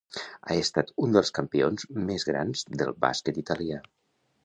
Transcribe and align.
Ha 0.15 0.55
estat 0.61 0.89
un 1.07 1.13
dels 1.17 1.29
campions 1.39 1.87
més 2.09 2.27
grans 2.33 2.67
del 2.83 2.93
bàsquet 3.07 3.43
italià. 3.47 3.83